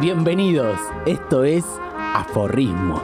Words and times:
Bienvenidos, 0.00 0.80
esto 1.04 1.44
es 1.44 1.62
Aforrismos. 2.14 3.02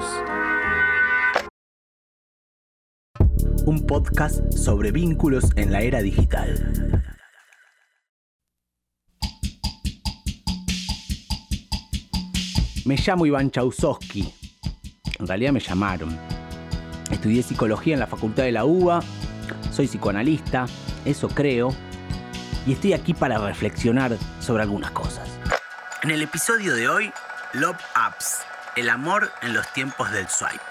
Un 3.66 3.84
podcast 3.86 4.50
sobre 4.54 4.92
vínculos 4.92 5.44
en 5.56 5.72
la 5.72 5.82
era 5.82 6.00
digital. 6.00 6.72
Me 12.86 12.96
llamo 12.96 13.26
Iván 13.26 13.50
Chausowski. 13.50 14.32
En 15.18 15.26
realidad 15.26 15.52
me 15.52 15.60
llamaron. 15.60 16.18
Estudié 17.10 17.42
psicología 17.42 17.92
en 17.92 18.00
la 18.00 18.06
Facultad 18.06 18.44
de 18.44 18.52
la 18.52 18.64
UBA. 18.64 19.02
Soy 19.70 19.86
psicoanalista, 19.86 20.64
eso 21.04 21.28
creo. 21.28 21.74
Y 22.66 22.72
estoy 22.72 22.94
aquí 22.94 23.12
para 23.12 23.36
reflexionar 23.36 24.16
sobre 24.40 24.62
algunas 24.62 24.92
cosas. 24.92 25.35
En 26.06 26.12
el 26.12 26.22
episodio 26.22 26.76
de 26.76 26.88
hoy, 26.88 27.10
Love 27.54 27.80
Apps, 27.96 28.38
el 28.76 28.90
amor 28.90 29.28
en 29.42 29.52
los 29.52 29.66
tiempos 29.72 30.08
del 30.12 30.28
swipe. 30.28 30.62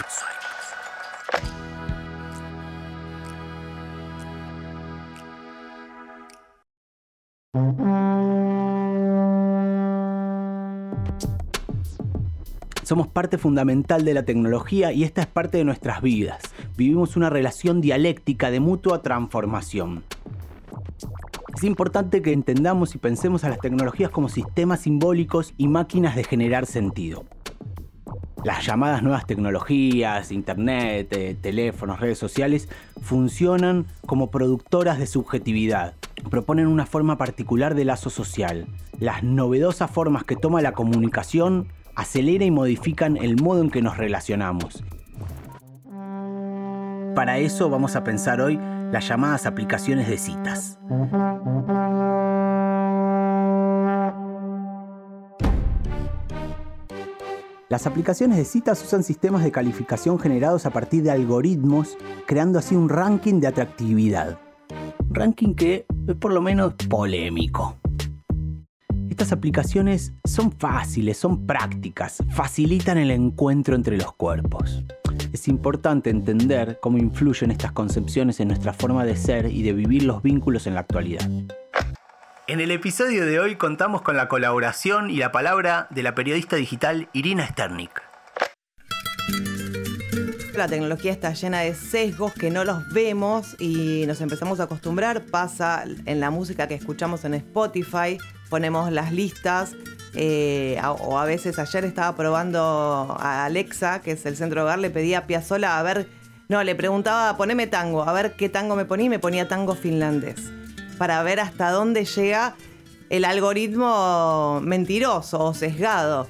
Somos 12.83 13.08
parte 13.08 13.38
fundamental 13.38 14.05
de 14.05 14.13
la 14.13 14.23
tecnología 14.23 14.94
y 14.94 15.03
esta 15.03 15.20
es 15.20 15.27
parte 15.27 15.58
de 15.58 15.66
nuestras 15.66 16.02
vidas. 16.02 16.41
Vivimos 16.77 17.17
una 17.17 17.30
relación 17.30 17.81
dialéctica 17.81 18.52
de 18.52 18.61
mutua 18.61 19.02
transformación. 19.02 20.05
Es 21.55 21.64
importante 21.64 22.22
que 22.22 22.34
entendamos 22.34 22.95
y 22.95 22.98
pensemos 22.98 23.45
a 23.45 23.50
las 23.50 23.59
tecnologías 23.59 24.12
como 24.12 24.27
sistemas 24.27 24.82
simbólicos 24.82 25.54
y 25.58 25.70
máquinas 25.70 26.16
de 26.18 26.26
generar 26.26 26.66
sentido. 26.66 27.23
Las 28.44 28.66
llamadas 28.66 29.02
nuevas 29.02 29.25
tecnologías, 29.25 30.33
internet, 30.33 31.08
eh, 31.11 31.38
teléfonos, 31.42 32.02
redes 32.02 32.17
sociales, 32.17 32.67
funcionan 33.02 33.86
como 34.06 34.31
productoras 34.31 35.00
de 35.00 35.08
subjetividad. 35.08 35.94
Proponen 36.30 36.67
una 36.67 36.86
forma 36.86 37.17
particular 37.17 37.73
de 37.73 37.86
lazo 37.86 38.09
social. 38.09 38.67
Las 39.00 39.23
novedosas 39.23 39.89
formas 39.89 40.26
que 40.26 40.36
toma 40.36 40.61
la 40.61 40.73
comunicación 40.73 41.70
acelera 41.95 42.44
y 42.44 42.52
modifican 42.52 43.16
el 43.16 43.42
modo 43.42 43.61
en 43.61 43.72
que 43.72 43.81
nos 43.81 43.98
relacionamos. 43.98 44.83
Para 47.16 47.38
eso 47.38 47.70
vamos 47.70 47.95
a 47.95 48.03
pensar 48.03 48.42
hoy 48.42 48.59
las 48.96 49.10
llamadas 49.10 49.46
aplicaciones 49.46 50.08
de 50.08 50.18
citas. 50.18 50.80
Las 57.68 57.88
aplicaciones 57.88 58.38
de 58.38 58.46
citas 58.46 58.82
usan 58.82 59.04
sistemas 59.04 59.44
de 59.44 59.52
calificación 59.52 60.18
generados 60.18 60.66
a 60.66 60.70
partir 60.70 61.04
de 61.04 61.12
algoritmos, 61.12 61.98
creando 62.26 62.58
así 62.58 62.73
un 62.73 62.88
ranking 62.88 63.42
de 63.42 63.48
atractividad. 63.48 64.40
ranking 65.10 65.56
que 65.56 65.86
es 66.08 66.16
por 66.16 66.32
lo 66.32 66.42
menos 66.42 66.76
polémico. 66.90 67.76
Estas 69.16 69.31
aplicaciones 69.31 70.11
son 70.25 70.52
fáciles, 70.52 71.17
son 71.17 71.47
prácticas, 71.47 72.21
facilitan 72.31 72.97
el 72.97 73.11
encuentro 73.11 73.73
entre 73.73 73.95
los 73.95 74.11
cuerpos. 74.11 74.83
Es 75.31 75.47
importante 75.47 76.09
entender 76.09 76.80
cómo 76.81 76.97
influyen 76.97 77.49
estas 77.49 77.71
concepciones 77.71 78.41
en 78.41 78.49
nuestra 78.49 78.73
forma 78.73 79.05
de 79.05 79.16
ser 79.16 79.45
y 79.45 79.63
de 79.63 79.71
vivir 79.71 80.03
los 80.03 80.21
vínculos 80.21 80.67
en 80.67 80.73
la 80.73 80.81
actualidad. 80.81 81.30
En 82.47 82.59
el 82.59 82.71
episodio 82.71 83.25
de 83.25 83.39
hoy 83.39 83.55
contamos 83.55 84.02
con 84.02 84.17
la 84.17 84.27
colaboración 84.27 85.09
y 85.09 85.16
la 85.16 85.31
palabra 85.31 85.88
de 85.91 86.03
la 86.03 86.13
periodista 86.13 86.58
digital 86.58 87.08
Irina 87.13 87.47
Sternik. 87.47 88.14
La 90.58 90.70
tecnología 90.70 91.11
está 91.11 91.33
llena 91.33 91.60
de 91.60 91.76
sesgos 91.76 92.33
que 92.33 92.49
no 92.49 92.64
los 92.64 92.88
vemos 92.93 93.58
y 93.60 94.05
nos 94.08 94.21
empezamos 94.21 94.61
a 94.61 94.64
acostumbrar. 94.64 95.26
Pasa 95.26 95.83
en 96.05 96.20
la 96.21 96.30
música 96.32 96.70
que 96.70 96.76
escuchamos 96.76 97.26
en 97.26 97.33
Spotify, 97.33 98.17
ponemos 98.49 98.89
las 98.92 99.11
listas. 99.11 99.73
Eh, 100.14 100.80
o 101.02 101.20
a 101.20 101.26
veces 101.26 101.60
ayer 101.60 101.83
estaba 101.83 102.16
probando 102.16 103.17
a 103.20 103.43
Alexa, 103.43 104.02
que 104.02 104.11
es 104.11 104.26
el 104.26 104.38
centro 104.38 104.64
hogar, 104.64 104.80
le 104.80 104.89
pedía 104.89 105.20
a 105.20 105.27
Piazzola 105.27 105.77
a 105.77 105.83
ver, 105.83 106.08
no, 106.48 106.64
le 106.64 106.73
preguntaba, 106.73 107.36
poneme 107.36 107.67
tango, 107.67 108.04
a 108.04 108.14
ver 108.14 108.37
qué 108.37 108.48
tango 108.48 108.77
me 108.77 108.86
ponía 108.86 109.08
y 109.08 109.10
me 109.10 109.20
ponía 109.20 109.49
tango 109.49 109.76
finlandés, 109.76 110.39
para 110.98 111.22
ver 111.23 111.42
hasta 111.42 111.70
dónde 111.72 112.05
llega 112.05 112.55
el 113.10 113.26
algoritmo 113.26 114.61
mentiroso 114.64 115.43
o 115.43 115.54
sesgado. 115.54 116.30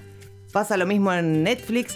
Pasa 0.51 0.77
lo 0.77 0.87
mismo 0.87 1.13
en 1.13 1.43
Netflix 1.43 1.95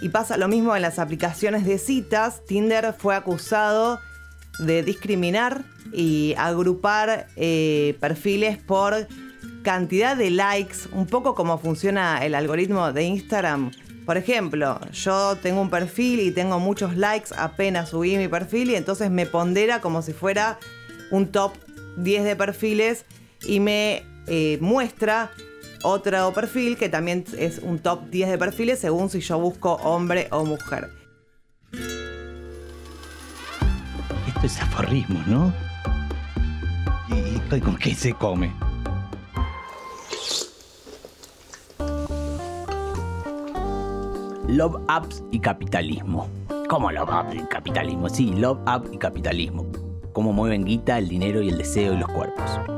y 0.00 0.08
pasa 0.10 0.36
lo 0.36 0.48
mismo 0.48 0.74
en 0.76 0.82
las 0.82 0.98
aplicaciones 0.98 1.64
de 1.64 1.78
citas. 1.78 2.44
Tinder 2.46 2.94
fue 2.96 3.14
acusado 3.14 4.00
de 4.58 4.82
discriminar 4.82 5.64
y 5.92 6.34
agrupar 6.36 7.26
eh, 7.36 7.96
perfiles 8.00 8.58
por 8.58 9.06
cantidad 9.62 10.16
de 10.16 10.30
likes, 10.30 10.76
un 10.92 11.06
poco 11.06 11.34
como 11.34 11.58
funciona 11.58 12.24
el 12.24 12.34
algoritmo 12.34 12.92
de 12.92 13.04
Instagram. 13.04 13.70
Por 14.06 14.16
ejemplo, 14.16 14.80
yo 14.92 15.36
tengo 15.36 15.60
un 15.60 15.70
perfil 15.70 16.20
y 16.20 16.30
tengo 16.30 16.58
muchos 16.58 16.96
likes, 16.96 17.30
apenas 17.36 17.90
subí 17.90 18.16
mi 18.16 18.28
perfil 18.28 18.70
y 18.70 18.74
entonces 18.74 19.10
me 19.10 19.26
pondera 19.26 19.80
como 19.80 20.00
si 20.02 20.12
fuera 20.12 20.58
un 21.10 21.30
top 21.30 21.52
10 21.98 22.24
de 22.24 22.36
perfiles 22.36 23.04
y 23.46 23.60
me 23.60 24.04
eh, 24.26 24.58
muestra 24.60 25.30
otro 25.82 26.32
perfil 26.32 26.76
que 26.76 26.88
también 26.88 27.24
es 27.36 27.58
un 27.58 27.78
top 27.78 28.08
10 28.10 28.30
de 28.30 28.38
perfiles 28.38 28.78
según 28.78 29.10
si 29.10 29.20
yo 29.20 29.38
busco 29.38 29.74
hombre 29.74 30.28
o 30.30 30.44
mujer. 30.44 30.88
Esto 34.26 34.46
es 34.46 34.60
aforrismo, 34.60 35.22
¿no? 35.26 35.52
¿Y 37.56 37.60
con 37.60 37.76
qué 37.76 37.94
se 37.94 38.12
come? 38.12 38.52
Love 44.48 44.80
Apps 44.88 45.22
y 45.30 45.40
capitalismo. 45.40 46.28
¿Cómo 46.68 46.90
Love 46.90 47.10
Apps 47.10 47.34
y 47.34 47.38
capitalismo? 47.48 48.08
Sí, 48.08 48.32
Love 48.32 48.60
Up 48.66 48.90
y 48.92 48.98
capitalismo. 48.98 49.66
Cómo 50.12 50.32
mueven 50.32 50.64
guita, 50.64 50.98
el 50.98 51.08
dinero 51.08 51.42
y 51.42 51.48
el 51.48 51.58
deseo 51.58 51.94
y 51.94 51.98
los 51.98 52.08
cuerpos. 52.08 52.77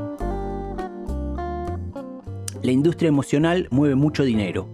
La 2.63 2.71
industria 2.71 3.07
emocional 3.07 3.67
mueve 3.71 3.95
mucho 3.95 4.23
dinero. 4.23 4.67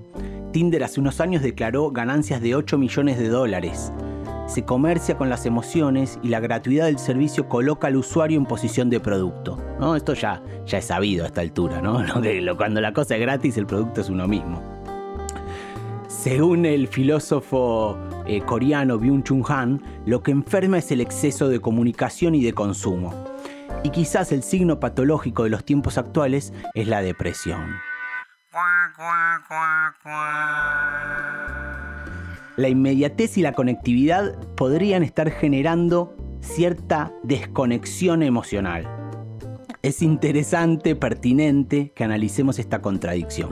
Tinder 0.51 0.83
hace 0.83 0.99
unos 0.99 1.21
años 1.21 1.41
declaró 1.41 1.89
ganancias 1.89 2.41
de 2.41 2.53
8 2.53 2.77
millones 2.77 3.17
de 3.17 3.29
dólares. 3.29 3.93
Se 4.45 4.65
comercia 4.65 5.17
con 5.17 5.29
las 5.29 5.45
emociones 5.45 6.19
y 6.21 6.27
la 6.27 6.41
gratuidad 6.41 6.87
del 6.87 6.99
servicio 6.99 7.47
coloca 7.47 7.87
al 7.87 7.95
usuario 7.95 8.37
en 8.37 8.45
posición 8.45 8.89
de 8.89 8.99
producto. 8.99 9.57
¿no? 9.79 9.95
Esto 9.95 10.15
ya, 10.15 10.43
ya 10.65 10.79
es 10.79 10.85
sabido 10.85 11.23
a 11.23 11.27
esta 11.27 11.39
altura, 11.39 11.81
¿no? 11.81 12.03
Cuando 12.57 12.81
la 12.81 12.91
cosa 12.91 13.15
es 13.15 13.21
gratis, 13.21 13.57
el 13.57 13.65
producto 13.65 14.01
es 14.01 14.09
uno 14.09 14.27
mismo. 14.27 14.61
Según 16.09 16.65
el 16.65 16.89
filósofo 16.89 17.97
eh, 18.25 18.41
coreano 18.41 18.99
Byung-Chun 18.99 19.45
Han, 19.47 19.81
lo 20.05 20.23
que 20.23 20.31
enferma 20.31 20.79
es 20.79 20.91
el 20.91 20.99
exceso 20.99 21.47
de 21.47 21.61
comunicación 21.61 22.35
y 22.35 22.43
de 22.43 22.51
consumo. 22.51 23.13
Y 23.87 23.89
quizás 23.89 24.33
el 24.33 24.43
signo 24.43 24.81
patológico 24.81 25.45
de 25.45 25.49
los 25.49 25.63
tiempos 25.63 25.97
actuales 25.97 26.51
es 26.73 26.89
la 26.89 27.01
depresión. 27.01 27.61
La 32.57 32.67
inmediatez 32.67 33.37
y 33.37 33.41
la 33.43 33.53
conectividad 33.53 34.37
podrían 34.55 35.03
estar 35.03 35.31
generando 35.31 36.17
cierta 36.41 37.13
desconexión 37.23 38.23
emocional. 38.23 38.85
Es 39.81 40.01
interesante, 40.01 40.97
pertinente 40.97 41.93
que 41.95 42.03
analicemos 42.03 42.59
esta 42.59 42.81
contradicción. 42.81 43.51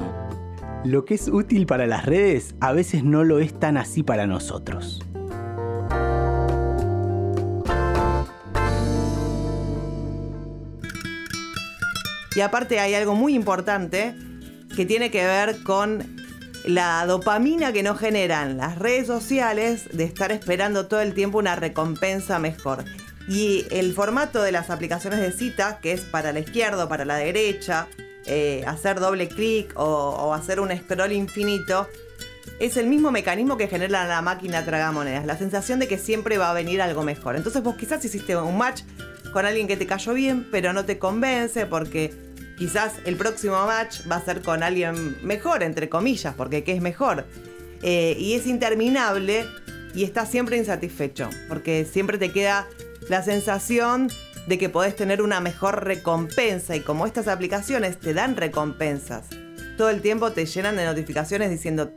Lo 0.84 1.06
que 1.06 1.14
es 1.14 1.30
útil 1.30 1.66
para 1.66 1.88
las 1.88 2.04
redes 2.04 2.56
a 2.60 2.74
veces 2.74 3.06
no 3.06 3.24
lo 3.24 3.40
es 3.40 3.58
tan 3.58 3.78
así 3.78 4.04
para 4.04 4.28
nosotros. 4.28 5.02
Y 12.36 12.42
aparte 12.42 12.80
hay 12.80 12.94
algo 12.94 13.16
muy 13.16 13.34
importante 13.34 14.14
que 14.76 14.86
tiene 14.86 15.10
que 15.10 15.26
ver 15.26 15.64
con 15.64 16.16
la 16.66 17.06
dopamina 17.06 17.72
que 17.72 17.84
nos 17.84 18.00
generan 18.00 18.58
las 18.58 18.78
redes 18.78 19.08
sociales 19.08 19.88
de 19.94 20.04
estar 20.04 20.32
esperando 20.32 20.88
todo 20.88 21.02
el 21.02 21.14
tiempo 21.14 21.38
una 21.38 21.56
recompensa 21.56 22.40
mejor. 22.40 22.84
Y 23.28 23.66
el 23.72 23.94
formato 23.94 24.42
de 24.42 24.52
las 24.52 24.70
aplicaciones 24.70 25.20
de 25.20 25.32
cita, 25.32 25.80
que 25.82 25.94
es 25.94 26.02
para 26.02 26.34
la 26.34 26.40
izquierda 26.40 26.86
o 26.86 26.90
para 26.90 27.06
la 27.06 27.16
derecha, 27.16 27.88
eh, 28.26 28.64
hacer 28.68 29.00
doble 29.00 29.28
clic 29.28 29.74
o, 29.76 30.34
hacer 30.34 30.60
un 30.60 30.76
scroll 30.76 31.12
infinito, 31.12 31.88
es 32.60 32.78
el 32.78 32.88
mismo 32.88 33.12
mecanismo 33.12 33.58
que 33.58 33.68
genera 33.68 34.08
la 34.08 34.22
máquina 34.22 34.64
tragamonedas, 34.64 35.26
la 35.26 35.38
sensación 35.38 35.80
de 35.80 35.88
que 35.88 35.98
siempre 35.98 36.38
va 36.38 36.52
a 36.52 36.54
venir 36.54 36.82
algo 36.82 37.04
mejor. 37.04 37.36
Entonces 37.36 37.64
vos 37.64 37.76
quizás 37.76 38.04
hiciste 38.06 38.36
un 38.36 38.58
match 38.58 38.82
con 39.34 39.46
alguien 39.46 39.68
que 39.68 39.78
te 39.78 39.86
cayó 39.86 40.14
bien, 40.14 40.48
pero 40.52 40.72
no 40.72 40.86
te 40.86 40.98
convence 40.98 41.66
porque 41.66 42.25
quizás 42.58 42.94
el 43.06 43.16
próximo 43.16 43.66
match 43.66 44.02
va 44.10 44.18
a 44.18 44.26
ser 44.26 44.42
con 44.42 44.64
alguien 44.64 45.18
mejor, 45.24 45.64
entre 45.64 45.90
comillas, 45.90 46.34
porque 46.36 46.64
¿qué 46.64 46.74
es 46.74 46.82
mejor? 46.82 47.26
Eh, 47.82 48.16
y 48.20 48.34
es 48.34 48.48
interminable 48.48 49.46
y 49.94 50.04
estás 50.04 50.30
siempre 50.30 50.58
insatisfecho, 50.58 51.30
porque 51.48 51.86
siempre 51.86 52.18
te 52.18 52.32
queda 52.32 52.68
la 53.10 53.24
sensación 53.24 54.10
de 54.48 54.58
que 54.58 54.70
podés 54.70 54.96
tener 54.96 55.22
una 55.22 55.40
mejor 55.40 55.84
recompensa 55.86 56.76
y 56.76 56.82
como 56.82 57.06
estas 57.06 57.28
aplicaciones 57.28 58.00
te 58.00 58.14
dan 58.14 58.36
recompensas, 58.36 59.26
todo 59.78 59.90
el 59.90 60.02
tiempo 60.02 60.32
te 60.32 60.46
llenan 60.46 60.78
de 60.78 60.86
notificaciones 60.86 61.50
diciendo 61.50 61.92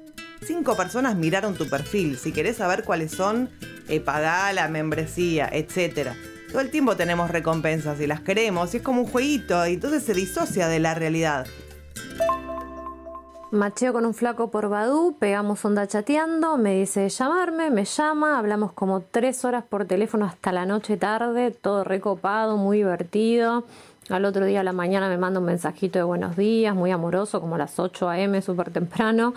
cinco 0.46 0.76
personas 0.76 1.16
miraron 1.16 1.54
tu 1.54 1.68
perfil, 1.68 2.18
si 2.18 2.32
querés 2.32 2.56
saber 2.56 2.84
cuáles 2.84 3.12
son, 3.12 3.50
eh, 3.88 4.00
pagá 4.00 4.52
la 4.52 4.68
membresía, 4.68 5.48
etc. 5.52 6.10
Todo 6.50 6.60
el 6.60 6.70
tiempo 6.70 6.96
tenemos 6.96 7.30
recompensas 7.30 8.00
y 8.00 8.06
las 8.06 8.20
queremos 8.20 8.72
y 8.72 8.78
es 8.78 8.82
como 8.82 9.02
un 9.02 9.06
jueguito 9.06 9.66
y 9.66 9.74
entonces 9.74 10.02
se 10.02 10.14
disocia 10.14 10.66
de 10.68 10.78
la 10.78 10.94
realidad. 10.94 11.46
Macheo 13.50 13.94
con 13.94 14.04
un 14.04 14.12
flaco 14.12 14.50
por 14.50 14.68
Badu, 14.68 15.16
pegamos 15.18 15.64
onda 15.64 15.86
chateando, 15.86 16.58
me 16.58 16.74
dice 16.74 17.08
llamarme, 17.08 17.70
me 17.70 17.84
llama, 17.84 18.38
hablamos 18.38 18.72
como 18.72 19.00
tres 19.00 19.44
horas 19.44 19.64
por 19.64 19.86
teléfono 19.86 20.26
hasta 20.26 20.52
la 20.52 20.66
noche 20.66 20.98
tarde, 20.98 21.50
todo 21.50 21.82
recopado, 21.84 22.58
muy 22.58 22.78
divertido. 22.78 23.64
Al 24.10 24.24
otro 24.24 24.44
día 24.44 24.60
a 24.60 24.64
la 24.64 24.72
mañana 24.72 25.08
me 25.08 25.18
manda 25.18 25.40
un 25.40 25.46
mensajito 25.46 25.98
de 25.98 26.02
buenos 26.02 26.36
días, 26.36 26.74
muy 26.74 26.90
amoroso, 26.90 27.40
como 27.40 27.54
a 27.54 27.58
las 27.58 27.78
8 27.78 28.08
a.m., 28.08 28.40
súper 28.42 28.70
temprano. 28.70 29.34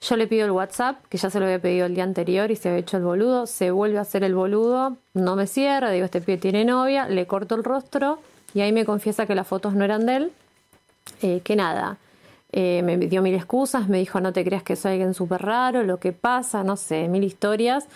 Yo 0.00 0.16
le 0.16 0.26
pido 0.26 0.44
el 0.44 0.52
WhatsApp, 0.52 1.04
que 1.08 1.18
ya 1.18 1.28
se 1.28 1.40
lo 1.40 1.46
había 1.46 1.58
pedido 1.58 1.86
el 1.86 1.94
día 1.94 2.04
anterior 2.04 2.50
y 2.50 2.56
se 2.56 2.68
había 2.68 2.80
hecho 2.80 2.96
el 2.96 3.02
boludo. 3.02 3.46
Se 3.46 3.70
vuelve 3.70 3.98
a 3.98 4.02
hacer 4.02 4.22
el 4.22 4.34
boludo, 4.34 4.96
no 5.14 5.34
me 5.34 5.46
cierra, 5.46 5.90
digo, 5.90 6.04
este 6.04 6.20
pibe 6.20 6.38
tiene 6.38 6.64
novia, 6.64 7.08
le 7.08 7.26
corto 7.26 7.56
el 7.56 7.64
rostro 7.64 8.20
y 8.54 8.60
ahí 8.60 8.72
me 8.72 8.84
confiesa 8.84 9.26
que 9.26 9.34
las 9.34 9.46
fotos 9.46 9.74
no 9.74 9.84
eran 9.84 10.06
de 10.06 10.16
él, 10.16 10.32
eh, 11.22 11.40
que 11.42 11.56
nada 11.56 11.98
eh, 12.50 12.82
me 12.82 12.96
dio 12.96 13.20
mil 13.22 13.34
excusas, 13.34 13.88
me 13.88 13.98
dijo 13.98 14.20
no 14.20 14.32
te 14.32 14.44
creas 14.44 14.62
que 14.62 14.74
soy 14.76 14.92
alguien 14.92 15.14
súper 15.14 15.42
raro, 15.42 15.82
lo 15.82 15.98
que 15.98 16.12
pasa, 16.12 16.64
no 16.64 16.76
sé, 16.76 17.08
mil 17.08 17.24
historias. 17.24 17.86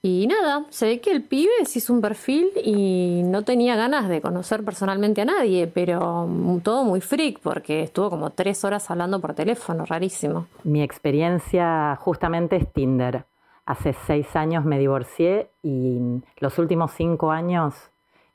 Y 0.00 0.28
nada, 0.28 0.64
se 0.70 0.86
ve 0.86 1.00
que 1.00 1.10
el 1.10 1.24
pibe 1.24 1.50
se 1.64 1.80
hizo 1.80 1.92
un 1.92 2.00
perfil 2.00 2.50
y 2.64 3.22
no 3.24 3.42
tenía 3.42 3.74
ganas 3.74 4.08
de 4.08 4.20
conocer 4.20 4.64
personalmente 4.64 5.22
a 5.22 5.24
nadie, 5.24 5.66
pero 5.66 6.28
todo 6.62 6.84
muy 6.84 7.00
freak 7.00 7.40
porque 7.40 7.82
estuvo 7.82 8.08
como 8.08 8.30
tres 8.30 8.64
horas 8.64 8.88
hablando 8.92 9.20
por 9.20 9.34
teléfono, 9.34 9.84
rarísimo. 9.84 10.46
Mi 10.62 10.82
experiencia 10.82 11.96
justamente 12.00 12.54
es 12.56 12.72
Tinder. 12.72 13.24
Hace 13.66 13.92
seis 14.06 14.36
años 14.36 14.64
me 14.64 14.78
divorcié 14.78 15.50
y 15.64 15.98
los 16.38 16.58
últimos 16.60 16.92
cinco 16.92 17.32
años 17.32 17.74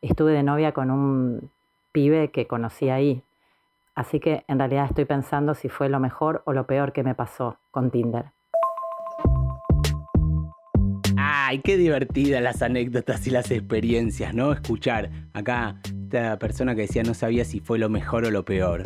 estuve 0.01 0.33
de 0.33 0.43
novia 0.43 0.73
con 0.73 0.91
un 0.91 1.49
pibe 1.93 2.29
que 2.31 2.45
conocí 2.45 2.89
ahí. 2.89 3.23
Así 3.95 4.19
que 4.19 4.43
en 4.49 4.59
realidad 4.59 4.87
estoy 4.89 5.05
pensando 5.05 5.55
si 5.55 5.69
fue 5.69 5.87
lo 5.87 6.01
mejor 6.01 6.41
o 6.45 6.51
lo 6.51 6.65
peor 6.65 6.91
que 6.91 7.03
me 7.03 7.15
pasó 7.15 7.55
con 7.71 7.89
Tinder. 7.89 8.25
Ay, 11.45 11.59
qué 11.59 11.75
divertidas 11.75 12.41
las 12.41 12.61
anécdotas 12.61 13.27
y 13.27 13.29
las 13.29 13.51
experiencias, 13.51 14.33
¿no? 14.33 14.53
Escuchar 14.53 15.11
acá 15.33 15.75
esta 15.83 16.39
persona 16.39 16.73
que 16.73 16.83
decía 16.83 17.03
no 17.03 17.13
sabía 17.13 17.43
si 17.43 17.59
fue 17.59 17.77
lo 17.79 17.89
mejor 17.89 18.23
o 18.23 18.31
lo 18.31 18.45
peor. 18.45 18.83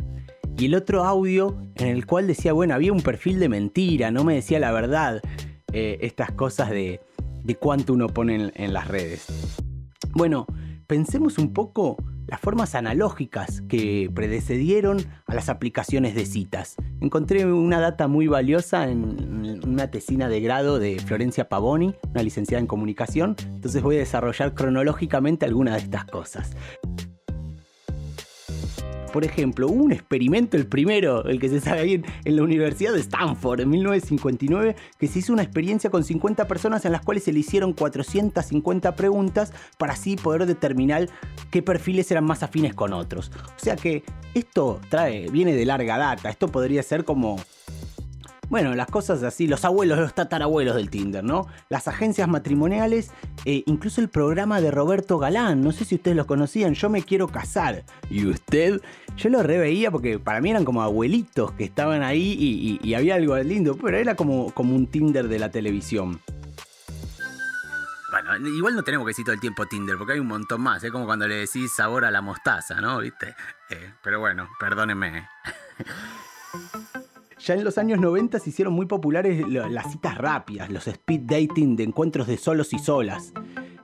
Y 0.57 0.65
el 0.65 0.73
otro 0.73 1.03
audio 1.03 1.55
en 1.75 1.89
el 1.89 2.07
cual 2.07 2.25
decía, 2.25 2.53
bueno, 2.53 2.73
había 2.73 2.91
un 2.91 3.01
perfil 3.01 3.39
de 3.39 3.47
mentira, 3.47 4.09
no 4.09 4.23
me 4.23 4.33
decía 4.33 4.57
la 4.59 4.71
verdad. 4.71 5.21
Eh, 5.71 5.99
estas 6.01 6.31
cosas 6.31 6.71
de, 6.71 6.99
cuánto 7.59 7.93
uno 7.93 8.07
pone 8.07 8.51
en 8.55 8.73
las 8.73 8.87
redes. 8.87 9.27
Bueno, 10.13 10.47
pensemos 10.87 11.37
un 11.37 11.53
poco 11.53 11.97
las 12.25 12.39
formas 12.39 12.73
analógicas 12.73 13.61
que 13.69 14.09
predecedieron 14.15 15.05
a 15.27 15.35
las 15.35 15.49
aplicaciones 15.49 16.15
de 16.15 16.25
citas. 16.25 16.75
Encontré 16.99 17.45
una 17.45 17.79
data 17.79 18.07
muy 18.07 18.27
valiosa 18.27 18.89
en 18.89 19.61
una 19.67 19.91
tesina 19.91 20.29
de 20.29 20.41
grado 20.41 20.79
de 20.79 20.99
Florencia 20.99 21.47
Pavoni, 21.47 21.93
una 22.09 22.23
licenciada 22.23 22.59
en 22.59 22.67
comunicación, 22.67 23.35
entonces 23.53 23.83
voy 23.83 23.97
a 23.97 23.99
desarrollar 23.99 24.55
cronológicamente 24.55 25.45
algunas 25.45 25.75
de 25.75 25.81
estas 25.81 26.05
cosas. 26.05 26.55
Por 29.17 29.25
ejemplo, 29.25 29.67
un 29.67 29.91
experimento, 29.91 30.57
el 30.57 30.67
primero, 30.67 31.25
el 31.25 31.39
que 31.39 31.49
se 31.49 31.59
sabe 31.59 31.79
ahí 31.79 32.03
en, 32.23 32.35
la 32.35 32.43
Universidad 32.43 32.93
de 32.93 32.99
Stanford 32.99 33.61
en 33.61 33.69
1959, 33.71 34.75
que 34.99 35.07
se 35.07 35.17
hizo 35.17 35.33
una 35.33 35.41
experiencia 35.41 35.89
con 35.89 36.03
50 36.03 36.47
personas 36.47 36.85
en 36.85 36.91
las 36.91 37.01
cuales 37.01 37.23
se 37.23 37.33
le 37.33 37.39
hicieron 37.39 37.73
450 37.73 38.95
preguntas 38.95 39.53
para 39.79 39.93
así 39.93 40.17
poder 40.17 40.45
determinar 40.45 41.09
qué 41.49 41.63
perfiles 41.63 42.11
eran 42.11 42.25
más 42.25 42.43
afines 42.43 42.75
con 42.75 42.93
otros. 42.93 43.31
O 43.43 43.59
sea 43.59 43.75
que 43.75 44.03
esto 44.35 44.79
trae, 44.87 45.31
viene 45.31 45.55
de 45.55 45.65
larga 45.65 45.97
data, 45.97 46.29
esto 46.29 46.49
podría 46.49 46.83
ser 46.83 47.03
como 47.03 47.37
bueno, 48.49 48.75
las 48.75 48.87
cosas 48.87 49.23
así, 49.23 49.47
los 49.47 49.65
abuelos, 49.65 49.99
los 49.99 50.13
tatarabuelos 50.13 50.75
del 50.75 50.89
Tinder, 50.89 51.23
¿no? 51.23 51.47
Las 51.69 51.87
agencias 51.87 52.27
matrimoniales, 52.29 53.11
eh, 53.45 53.63
incluso 53.65 53.99
el 53.99 54.09
programa 54.09 54.61
de 54.61 54.71
Roberto 54.71 55.17
Galán, 55.17 55.61
no 55.61 55.71
sé 55.71 55.83
si 55.85 55.95
ustedes 55.95 56.15
lo 56.15 56.25
conocían, 56.27 56.73
Yo 56.73 56.89
me 56.89 57.03
quiero 57.03 57.27
casar. 57.27 57.83
¿Y 58.09 58.25
usted? 58.25 58.81
Yo 59.17 59.29
lo 59.29 59.43
reveía 59.43 59.91
porque 59.91 60.19
para 60.19 60.39
mí 60.39 60.51
eran 60.51 60.63
como 60.63 60.81
abuelitos 60.81 61.51
que 61.53 61.65
estaban 61.65 62.03
ahí 62.03 62.79
y, 62.81 62.93
había 62.93 63.15
algo 63.15 63.37
lindo, 63.37 63.77
pero 63.77 63.97
era 63.97 64.15
como, 64.15 64.51
como 64.51 64.75
un 64.75 64.87
Tinder 64.87 65.27
de 65.27 65.39
la 65.39 65.51
televisión. 65.51 66.19
Bueno, 68.09 68.47
igual 68.47 68.75
no 68.75 68.83
tenemos 68.83 69.05
que 69.05 69.09
decir 69.09 69.25
todo 69.25 69.35
el 69.35 69.41
tiempo 69.41 69.65
Tinder, 69.65 69.97
porque 69.97 70.13
hay 70.13 70.19
un 70.19 70.27
montón 70.27 70.61
más. 70.61 70.83
Es 70.83 70.91
como 70.91 71.05
cuando 71.05 71.27
le 71.27 71.35
decís 71.35 71.75
sabor 71.75 72.05
a 72.05 72.11
la 72.11 72.21
mostaza, 72.21 72.79
¿no? 72.79 72.99
¿Viste? 72.99 73.35
Eh, 73.69 73.93
pero 74.01 74.19
bueno, 74.19 74.47
perdónenme. 74.59 75.27
Ya 77.39 77.53
en 77.53 77.63
los 77.63 77.77
años 77.77 77.99
90 77.99 78.39
se 78.39 78.49
hicieron 78.49 78.73
muy 78.73 78.87
populares 78.87 79.45
las 79.47 79.91
citas 79.91 80.17
rápidas, 80.17 80.71
los 80.71 80.87
speed 80.87 81.21
dating 81.21 81.75
de 81.75 81.83
encuentros 81.83 82.25
de 82.27 82.37
solos 82.37 82.73
y 82.73 82.79
solas. 82.79 83.31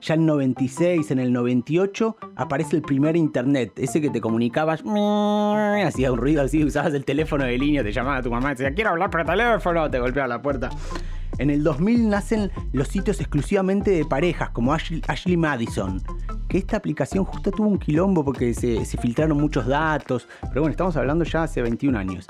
Ya 0.00 0.14
en 0.14 0.26
96, 0.26 1.10
en 1.12 1.18
el 1.18 1.32
98, 1.32 2.16
aparece 2.36 2.76
el 2.76 2.82
primer 2.82 3.16
internet, 3.16 3.72
ese 3.76 4.00
que 4.00 4.10
te 4.10 4.20
comunicabas, 4.20 4.80
hacía 5.86 6.12
un 6.12 6.18
ruido 6.18 6.42
así, 6.42 6.64
usabas 6.64 6.92
el 6.94 7.04
teléfono 7.04 7.44
de 7.44 7.56
línea, 7.56 7.82
te 7.82 7.92
llamaba 7.92 8.20
tu 8.22 8.30
mamá, 8.30 8.50
decía, 8.50 8.74
quiero 8.74 8.90
hablar 8.90 9.08
por 9.08 9.24
teléfono, 9.24 9.90
te 9.90 9.98
golpeaba 10.00 10.28
la 10.28 10.42
puerta. 10.42 10.68
En 11.38 11.50
el 11.50 11.64
2000 11.64 12.08
nacen 12.08 12.50
los 12.72 12.88
sitios 12.88 13.20
exclusivamente 13.20 13.90
de 13.90 14.04
parejas, 14.04 14.50
como 14.50 14.72
Ashley, 14.72 15.36
Madison. 15.36 16.00
Que 16.48 16.58
esta 16.58 16.76
aplicación 16.76 17.24
justo 17.24 17.50
tuvo 17.50 17.68
un 17.68 17.78
quilombo 17.78 18.24
porque 18.24 18.54
se, 18.54 18.84
filtraron 18.98 19.38
muchos 19.38 19.66
datos. 19.66 20.28
Pero 20.42 20.60
bueno, 20.60 20.70
estamos 20.70 20.96
hablando 20.96 21.24
ya 21.24 21.42
hace 21.42 21.62
21 21.62 21.98
años. 21.98 22.26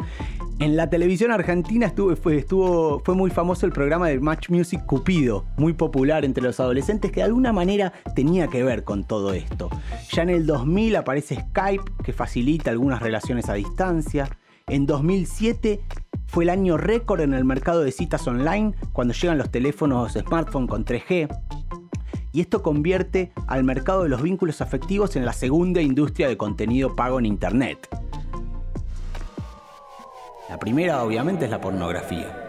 En 0.61 0.77
la 0.77 0.89
televisión 0.89 1.33
argentina 1.33 1.93
fue, 2.23 2.39
estuvo, 2.39 3.01
fue 3.01 3.15
muy 3.15 3.31
famoso 3.31 3.67
el 3.67 3.73
programa 3.73 4.09
de 4.09 4.21
Match 4.21 4.49
Music 4.49 4.87
Cupido, 4.87 5.45
muy 5.57 5.73
popular 5.73 6.25
entre 6.25 6.45
los 6.45 6.61
adolescentes, 6.61 7.11
que 7.11 7.21
de 7.21 7.25
alguna 7.25 7.53
manera 7.53 7.93
tenía 8.15 8.47
que 8.47 8.63
ver 8.63 8.85
con 8.85 9.05
todo 9.05 9.35
esto. 9.35 9.69
Ya 10.13 10.23
en 10.23 10.31
el 10.31 10.47
2000 10.47 10.97
aparece 10.97 11.41
Skype, 11.51 11.85
que 12.03 12.13
facilita 12.13 12.71
algunas 12.71 13.03
relaciones 13.03 13.49
a 13.49 13.55
distancia. 13.55 14.31
En 14.67 14.87
2007 14.87 15.83
fue 16.27 16.45
el 16.45 16.51
año 16.51 16.77
récord 16.77 17.21
en 17.21 17.35
el 17.35 17.45
mercado 17.45 17.83
de 17.83 17.93
citas 17.93 18.27
online 18.27 18.75
cuando 18.93 19.15
llegan 19.15 19.39
los 19.39 19.51
teléfonos 19.51 20.13
smartphone 20.13 20.67
con 20.67 20.85
3G. 20.85 21.29
Y 22.33 22.41
esto 22.41 22.63
convierte 22.63 23.33
al 23.47 23.63
mercado 23.63 24.03
de 24.03 24.09
los 24.09 24.23
vínculos 24.23 24.61
afectivos 24.61 25.15
en 25.15 25.25
la 25.25 25.33
segunda 25.33 25.81
industria 25.81 26.27
de 26.27 26.37
contenido 26.37 26.97
pago 26.97 27.19
en 27.19 27.27
Internet. 27.27 27.89
La 30.49 30.59
primera 30.59 31.03
obviamente 31.03 31.45
es 31.45 31.51
la 31.51 31.61
pornografía. 31.61 32.41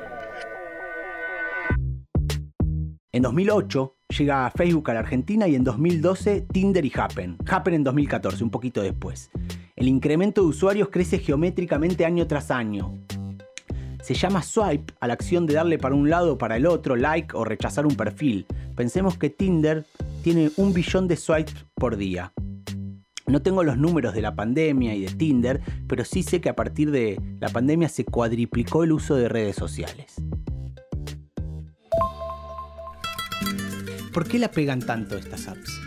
En 3.12 3.22
2008 3.22 3.96
llega 4.18 4.52
Facebook 4.52 4.90
a 4.90 4.94
la 4.94 5.00
Argentina 5.00 5.48
y 5.48 5.56
en 5.56 5.64
2012 5.64 6.42
Tinder 6.52 6.84
y 6.84 6.92
Happen. 6.94 7.38
Happen 7.48 7.76
en 7.76 7.84
2014, 7.84 8.44
un 8.44 8.50
poquito 8.50 8.82
después. 8.82 9.30
El 9.76 9.88
incremento 9.88 10.42
de 10.42 10.48
usuarios 10.48 10.90
crece 10.92 11.20
geométricamente 11.20 12.06
año 12.06 12.28
tras 12.28 12.52
año 12.52 13.00
se 14.06 14.14
llama 14.14 14.44
swipe 14.44 14.94
a 15.00 15.08
la 15.08 15.14
acción 15.14 15.48
de 15.48 15.56
darle 15.56 15.80
para 15.80 15.96
un 15.96 16.12
lado 16.12 16.34
o 16.34 16.38
para 16.38 16.58
el 16.58 16.68
otro, 16.68 16.96
like 16.96 17.36
o 17.36 17.44
rechazar 17.44 17.88
un 17.88 17.96
perfil. 17.96 18.46
Pensemos 18.76 19.18
que 19.18 19.32
Tinder 19.32 19.84
tiene 20.24 20.52
un 20.58 20.74
billón 20.74 21.08
de 21.08 21.18
swipes 21.18 21.56
por 21.74 21.98
día. 21.98 22.32
No 23.26 23.42
tengo 23.42 23.64
los 23.64 23.80
números 23.80 24.14
de 24.14 24.22
la 24.22 24.36
pandemia 24.36 24.94
y 24.94 25.02
de 25.02 25.12
Tinder, 25.12 25.60
pero 25.88 26.06
sí 26.06 26.22
sé 26.22 26.40
que 26.40 26.50
a 26.50 26.56
partir 26.56 26.92
de 26.92 27.20
la 27.40 27.50
pandemia 27.50 27.90
se 27.90 28.06
cuadriplicó 28.06 28.84
el 28.84 28.92
uso 28.92 29.16
de 29.16 29.28
redes 29.28 29.56
sociales. 29.56 30.14
¿Por 34.14 34.28
qué 34.28 34.38
la 34.38 34.52
pegan 34.52 34.82
tanto 34.82 35.18
estas 35.18 35.48
apps? 35.48 35.85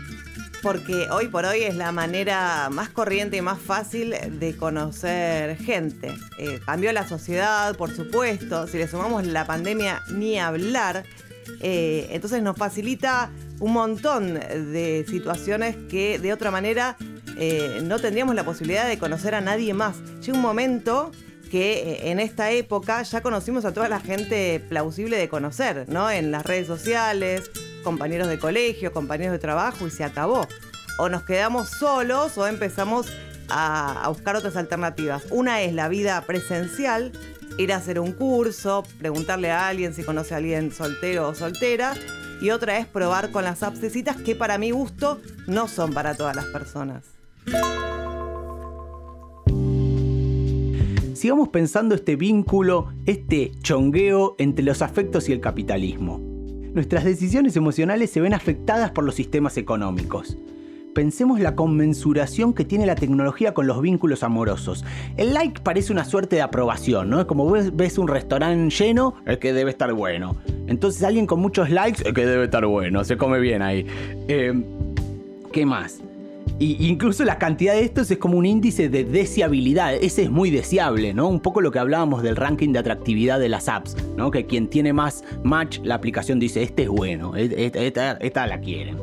Porque 0.61 1.07
hoy 1.11 1.27
por 1.27 1.45
hoy 1.45 1.63
es 1.63 1.75
la 1.75 1.91
manera 1.91 2.69
más 2.71 2.89
corriente 2.89 3.37
y 3.37 3.41
más 3.41 3.59
fácil 3.59 4.15
de 4.39 4.55
conocer 4.55 5.57
gente. 5.57 6.13
Eh, 6.37 6.59
cambió 6.65 6.91
la 6.91 7.07
sociedad, 7.07 7.75
por 7.75 7.91
supuesto, 7.91 8.67
si 8.67 8.77
le 8.77 8.87
sumamos 8.87 9.25
la 9.25 9.45
pandemia, 9.45 10.01
ni 10.11 10.39
hablar. 10.39 11.03
Eh, 11.61 12.07
entonces 12.11 12.43
nos 12.43 12.57
facilita 12.57 13.31
un 13.59 13.73
montón 13.73 14.35
de 14.35 15.05
situaciones 15.07 15.75
que 15.89 16.19
de 16.19 16.31
otra 16.33 16.51
manera 16.51 16.97
eh, 17.37 17.81
no 17.83 17.99
tendríamos 17.99 18.35
la 18.35 18.43
posibilidad 18.43 18.87
de 18.87 18.97
conocer 18.97 19.35
a 19.35 19.41
nadie 19.41 19.73
más. 19.73 19.97
Llega 20.21 20.37
un 20.37 20.41
momento 20.41 21.11
que 21.49 22.11
en 22.11 22.19
esta 22.19 22.51
época 22.51 23.01
ya 23.01 23.21
conocimos 23.21 23.65
a 23.65 23.73
toda 23.73 23.89
la 23.89 23.99
gente 23.99 24.63
plausible 24.69 25.17
de 25.17 25.29
conocer, 25.29 25.85
¿no? 25.89 26.11
En 26.11 26.31
las 26.31 26.45
redes 26.45 26.67
sociales, 26.67 27.49
compañeros 27.83 28.27
de 28.27 28.39
colegio, 28.39 28.91
compañeros 28.91 29.33
de 29.33 29.39
trabajo 29.39 29.87
y 29.87 29.91
se 29.91 30.03
acabó. 30.03 30.47
O 30.97 31.09
nos 31.09 31.23
quedamos 31.23 31.69
solos 31.69 32.37
o 32.37 32.47
empezamos 32.47 33.07
a, 33.49 34.05
buscar 34.09 34.35
otras 34.35 34.55
alternativas. 34.55 35.25
Una 35.31 35.61
es 35.61 35.73
la 35.73 35.89
vida 35.89 36.21
presencial, 36.21 37.11
ir 37.57 37.73
a 37.73 37.77
hacer 37.77 37.99
un 37.99 38.11
curso, 38.11 38.83
preguntarle 38.97 39.51
a 39.51 39.67
alguien 39.67 39.93
si 39.93 40.03
conoce 40.03 40.33
a 40.33 40.37
alguien 40.37 40.71
soltero 40.71 41.29
o 41.29 41.35
soltera. 41.35 41.93
Y 42.41 42.51
otra 42.51 42.77
es 42.77 42.85
probar 42.85 43.31
con 43.31 43.43
las 43.43 43.59
citas 43.91 44.15
que 44.17 44.35
para 44.35 44.57
mi 44.57 44.71
gusto 44.71 45.19
no 45.47 45.67
son 45.67 45.93
para 45.93 46.15
todas 46.15 46.35
las 46.35 46.45
personas. 46.45 47.03
Sigamos 51.13 51.49
pensando 51.49 51.95
este 51.95 52.15
vínculo, 52.15 52.93
este 53.05 53.51
chongueo 53.61 54.35
entre 54.37 54.63
los 54.63 54.81
afectos 54.81 55.27
y 55.27 55.33
el 55.33 55.41
capitalismo. 55.41 56.28
Nuestras 56.73 57.03
decisiones 57.03 57.55
emocionales 57.55 58.11
se 58.11 58.21
ven 58.21 58.33
afectadas 58.33 58.91
por 58.91 59.03
los 59.03 59.15
sistemas 59.15 59.57
económicos. 59.57 60.37
Pensemos 60.93 61.39
la 61.39 61.55
conmensuración 61.55 62.53
que 62.53 62.65
tiene 62.65 62.85
la 62.85 62.95
tecnología 62.95 63.53
con 63.53 63.67
los 63.67 63.81
vínculos 63.81 64.23
amorosos. 64.23 64.83
El 65.17 65.33
like 65.33 65.61
parece 65.61 65.93
una 65.93 66.03
suerte 66.03 66.35
de 66.35 66.41
aprobación, 66.41 67.09
¿no? 67.09 67.21
Es 67.21 67.25
como 67.25 67.49
ves, 67.49 67.97
un 67.97 68.07
restaurante 68.07 68.75
lleno, 68.75 69.15
el 69.25 69.39
que 69.39 69.53
debe 69.53 69.71
estar 69.71 69.93
bueno. 69.93 70.35
Entonces 70.67 71.03
alguien 71.03 71.25
con 71.25 71.39
muchos 71.39 71.69
likes, 71.69 72.07
el 72.07 72.13
que 72.13 72.25
debe 72.25 72.45
estar 72.45 72.65
bueno, 72.65 73.03
se 73.03 73.17
come 73.17 73.39
bien 73.39 73.61
ahí. 73.61 73.85
Eh, 74.27 74.53
¿Qué 75.51 75.65
más? 75.65 76.01
Y 76.59 76.85
incluso 76.87 77.23
la 77.23 77.37
cantidad 77.37 77.73
de 77.73 77.85
estos 77.85 78.11
es 78.11 78.17
como 78.17 78.37
un 78.37 78.45
índice 78.45 78.89
de 78.89 79.05
deseabilidad. 79.05 79.95
Ese 79.95 80.23
es 80.23 80.29
muy 80.29 80.49
deseable, 80.49 81.13
¿no? 81.13 81.29
Un 81.29 81.39
poco 81.39 81.61
lo 81.61 81.71
que 81.71 81.79
hablábamos 81.79 82.21
del 82.21 82.35
ranking 82.35 82.73
de 82.73 82.79
atractividad 82.79 83.39
de 83.39 83.47
las 83.47 83.69
apps, 83.69 83.95
¿no? 84.17 84.29
Que 84.29 84.45
quien 84.45 84.67
tiene 84.67 84.91
más 84.91 85.23
match, 85.41 85.79
la 85.83 85.95
aplicación 85.95 86.37
dice, 86.37 86.61
este 86.61 86.83
es 86.83 86.89
bueno, 86.89 87.33
esta, 87.37 88.47
la 88.47 88.59
quieren. 88.59 88.97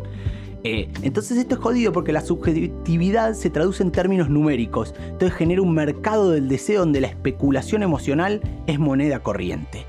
Eh, 0.65 0.91
entonces 1.01 1.39
esto 1.39 1.55
es 1.55 1.61
jodido 1.63 1.93
porque 1.93 2.13
la 2.13 2.21
subjetividad 2.21 3.33
se 3.33 3.49
traduce 3.49 3.83
en 3.83 3.91
términos 3.91 4.29
numéricos. 4.29 4.95
Entonces 4.99 5.33
genera 5.33 5.63
un 5.63 5.73
mercado 5.73 6.33
del 6.33 6.49
deseo 6.49 6.81
donde 6.81 7.01
la 7.01 7.07
especulación 7.07 7.83
emocional 7.83 8.43
es 8.67 8.79
moneda 8.79 9.21
corriente. 9.21 9.87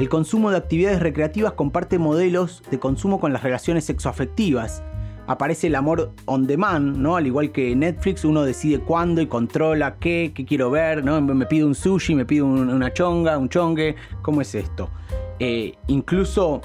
El 0.00 0.08
consumo 0.08 0.50
de 0.50 0.56
actividades 0.56 0.98
recreativas 1.00 1.52
comparte 1.52 1.98
modelos 1.98 2.62
de 2.70 2.78
consumo 2.78 3.20
con 3.20 3.34
las 3.34 3.42
relaciones 3.42 3.84
sexoafectivas. 3.84 4.82
Aparece 5.26 5.66
el 5.66 5.74
amor 5.74 6.14
on 6.24 6.46
demand, 6.46 6.96
¿no? 6.96 7.16
Al 7.16 7.26
igual 7.26 7.52
que 7.52 7.76
Netflix, 7.76 8.24
uno 8.24 8.42
decide 8.42 8.80
cuándo 8.80 9.20
y 9.20 9.26
controla 9.26 9.96
qué, 9.96 10.32
qué 10.34 10.46
quiero 10.46 10.70
ver, 10.70 11.04
¿no? 11.04 11.20
Me 11.20 11.44
pido 11.44 11.66
un 11.66 11.74
sushi, 11.74 12.14
me 12.14 12.24
pido 12.24 12.46
una 12.46 12.90
chonga, 12.94 13.36
un 13.36 13.50
chongue. 13.50 13.94
¿Cómo 14.22 14.40
es 14.40 14.54
esto? 14.54 14.88
Eh, 15.38 15.74
incluso 15.88 16.62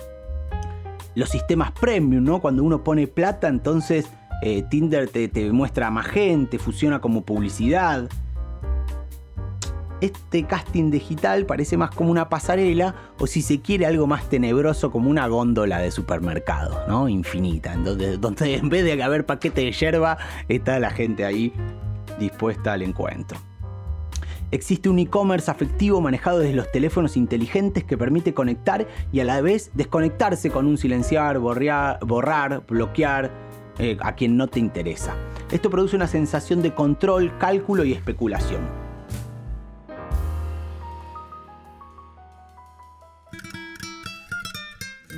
los 1.15 1.27
sistemas 1.27 1.73
premium, 1.73 2.23
¿no? 2.23 2.39
Cuando 2.39 2.63
uno 2.63 2.85
pone 2.85 3.05
plata, 3.05 3.49
entonces 3.49 4.09
eh, 4.43 4.63
Tinder 4.69 5.09
te, 5.09 5.51
muestra 5.51 5.87
a 5.87 5.91
más 5.91 6.07
gente, 6.07 6.57
funciona 6.57 7.01
como 7.01 7.25
publicidad 7.25 8.07
este 10.01 10.43
casting 10.45 10.91
digital 10.91 11.45
parece 11.45 11.77
más 11.77 11.91
como 11.91 12.11
una 12.11 12.29
pasarela 12.29 12.95
o 13.19 13.27
si 13.27 13.41
se 13.41 13.61
quiere 13.61 13.85
algo 13.85 14.07
más 14.07 14.29
tenebroso 14.29 14.91
como 14.91 15.09
una 15.09 15.27
góndola 15.27 15.79
de 15.79 15.91
supermercado, 15.91 16.83
¿no? 16.87 17.07
Infinita, 17.07 17.75
donde, 17.75 18.17
donde 18.19 18.55
en 18.55 18.69
vez 18.69 18.83
de 18.83 19.01
haber 19.01 19.25
paquete 19.25 19.61
de 19.61 19.71
yerba 19.71 20.17
está 20.47 20.79
la 20.79 20.91
gente 20.91 21.25
ahí 21.25 21.53
dispuesta 22.19 22.73
al 22.73 22.81
encuentro. 22.81 23.39
Existe 24.51 24.89
un 24.89 24.99
e-commerce 24.99 25.49
afectivo 25.49 25.99
manejado 26.01 26.39
desde 26.39 26.55
los 26.55 26.71
teléfonos 26.71 27.17
inteligentes 27.17 27.83
que 27.83 27.97
permite 27.97 28.33
conectar 28.33 28.87
y 29.11 29.19
a 29.19 29.25
la 29.25 29.41
vez 29.41 29.71
desconectarse 29.73 30.51
con 30.51 30.67
un 30.67 30.77
silenciar, 30.77 31.39
borrar, 31.39 32.65
bloquear 32.67 33.31
eh, 33.79 33.97
a 34.01 34.15
quien 34.15 34.37
no 34.37 34.47
te 34.47 34.59
interesa. 34.59 35.15
Esto 35.51 35.69
produce 35.69 35.95
una 35.95 36.07
sensación 36.07 36.61
de 36.61 36.73
control, 36.73 37.37
cálculo 37.37 37.83
y 37.83 37.93
especulación. 37.93 38.84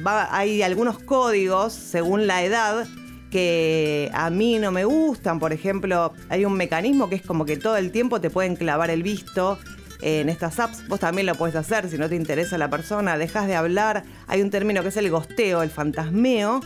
Hay 0.07 0.61
algunos 0.61 0.99
códigos 0.99 1.73
según 1.73 2.27
la 2.27 2.43
edad 2.43 2.87
que 3.29 4.09
a 4.13 4.29
mí 4.29 4.59
no 4.59 4.71
me 4.71 4.85
gustan. 4.85 5.39
Por 5.39 5.53
ejemplo, 5.53 6.13
hay 6.29 6.45
un 6.45 6.53
mecanismo 6.53 7.09
que 7.09 7.15
es 7.15 7.21
como 7.21 7.45
que 7.45 7.57
todo 7.57 7.77
el 7.77 7.91
tiempo 7.91 8.21
te 8.21 8.29
pueden 8.29 8.55
clavar 8.55 8.89
el 8.89 9.03
visto 9.03 9.59
en 10.01 10.29
estas 10.29 10.59
apps. 10.59 10.87
Vos 10.87 10.99
también 10.99 11.25
lo 11.25 11.35
puedes 11.35 11.55
hacer 11.55 11.89
si 11.89 11.97
no 11.97 12.07
te 12.09 12.15
interesa 12.15 12.57
la 12.57 12.69
persona, 12.69 13.17
dejas 13.17 13.47
de 13.47 13.55
hablar. 13.55 14.03
Hay 14.27 14.41
un 14.41 14.49
término 14.49 14.81
que 14.81 14.89
es 14.89 14.97
el 14.97 15.09
gosteo, 15.09 15.63
el 15.63 15.69
fantasmeo, 15.69 16.61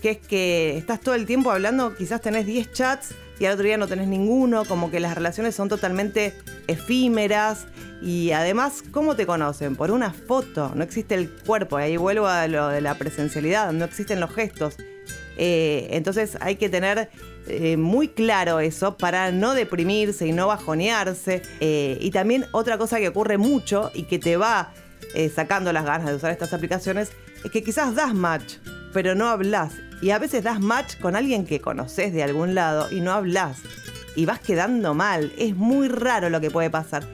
que 0.00 0.10
es 0.10 0.18
que 0.18 0.76
estás 0.76 1.00
todo 1.00 1.14
el 1.14 1.26
tiempo 1.26 1.50
hablando, 1.50 1.94
quizás 1.94 2.20
tenés 2.20 2.46
10 2.46 2.72
chats 2.72 3.14
y 3.38 3.44
al 3.44 3.54
otro 3.54 3.64
día 3.64 3.76
no 3.76 3.86
tenés 3.86 4.08
ninguno, 4.08 4.64
como 4.64 4.90
que 4.90 5.00
las 5.00 5.14
relaciones 5.14 5.54
son 5.54 5.68
totalmente 5.68 6.34
efímeras 6.66 7.66
y 8.00 8.30
además, 8.30 8.82
¿cómo 8.92 9.16
te 9.16 9.26
conocen? 9.26 9.76
Por 9.76 9.90
una 9.90 10.12
foto, 10.12 10.72
no 10.74 10.84
existe 10.84 11.14
el 11.14 11.30
cuerpo, 11.30 11.76
ahí 11.76 11.96
vuelvo 11.96 12.28
a 12.28 12.46
lo 12.46 12.68
de 12.68 12.80
la 12.80 12.94
presencialidad, 12.94 13.72
no 13.72 13.84
existen 13.84 14.20
los 14.20 14.32
gestos. 14.32 14.76
Eh, 15.36 15.88
entonces 15.92 16.36
hay 16.40 16.56
que 16.56 16.68
tener 16.68 17.10
eh, 17.46 17.76
muy 17.76 18.08
claro 18.08 18.58
eso 18.58 18.96
para 18.96 19.30
no 19.30 19.54
deprimirse 19.54 20.26
y 20.26 20.32
no 20.32 20.48
bajonearse. 20.48 21.42
Eh, 21.60 21.98
y 22.00 22.10
también 22.10 22.46
otra 22.52 22.78
cosa 22.78 22.98
que 22.98 23.08
ocurre 23.08 23.38
mucho 23.38 23.90
y 23.94 24.04
que 24.04 24.18
te 24.18 24.36
va 24.36 24.72
sacando 25.34 25.72
las 25.72 25.86
ganas 25.86 26.06
de 26.06 26.14
usar 26.14 26.30
estas 26.30 26.52
aplicaciones 26.52 27.10
es 27.42 27.50
que 27.50 27.64
quizás 27.64 27.94
das 27.94 28.14
match, 28.14 28.56
pero 28.92 29.14
no 29.14 29.26
hablas. 29.26 29.72
Y 30.00 30.10
a 30.10 30.18
veces 30.18 30.44
das 30.44 30.60
match 30.60 30.98
con 31.00 31.16
alguien 31.16 31.44
que 31.44 31.60
conoces 31.60 32.12
de 32.12 32.22
algún 32.22 32.54
lado 32.54 32.86
y 32.90 33.00
no 33.00 33.12
hablas. 33.12 33.62
Y 34.14 34.26
vas 34.26 34.38
quedando 34.38 34.94
mal. 34.94 35.32
Es 35.38 35.56
muy 35.56 35.88
raro 35.88 36.30
lo 36.30 36.40
que 36.40 36.50
puede 36.50 36.70
pasar. 36.70 37.04